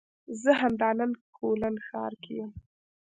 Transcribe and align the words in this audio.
زه 0.41 0.51
همدا 0.61 0.89
نن 0.99 1.11
کولن 1.37 1.75
ښار 1.87 2.13
کې 2.23 2.31
یم 2.39 2.51